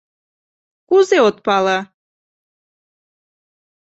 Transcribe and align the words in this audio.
Кузе 0.87 1.17
от 1.27 1.37
пале? 1.45 1.77